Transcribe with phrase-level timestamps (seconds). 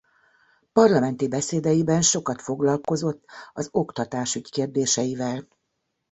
[0.73, 5.47] Parlamenti beszédeiben sokat foglalkozott az oktatásügy kérdéseivel.